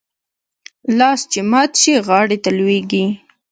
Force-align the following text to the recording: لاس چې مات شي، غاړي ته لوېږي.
لاس 0.97 1.19
چې 1.31 1.39
مات 1.51 1.71
شي، 1.81 1.93
غاړي 2.07 2.37
ته 2.43 2.49
لوېږي. 2.57 3.05